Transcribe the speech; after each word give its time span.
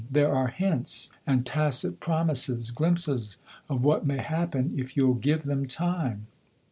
There 0.09 0.33
are 0.33 0.47
hints 0.47 1.11
and 1.27 1.45
tacit 1.45 1.99
promises 1.99 2.71
glimpses 2.71 3.37
of 3.69 3.83
what 3.83 4.03
may 4.03 4.17
happen 4.17 4.73
if 4.75 4.97
you'll 4.97 5.13
give 5.13 5.43
them 5.43 5.67
time." 5.67 6.25